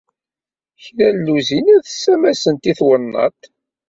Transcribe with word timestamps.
Kra 0.83 1.07
n 1.15 1.17
lluzinat 1.25 1.85
ssamasent 1.89 2.69
i 2.71 2.73
twennaḍt. 2.79 3.41